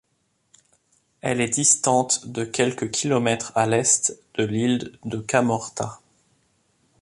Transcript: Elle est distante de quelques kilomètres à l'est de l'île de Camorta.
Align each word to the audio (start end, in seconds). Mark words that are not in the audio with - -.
Elle 1.21 1.41
est 1.41 1.49
distante 1.53 2.25
de 2.25 2.43
quelques 2.43 2.89
kilomètres 2.89 3.51
à 3.53 3.67
l'est 3.67 4.17
de 4.33 4.43
l'île 4.43 4.97
de 5.05 5.17
Camorta. 5.19 5.99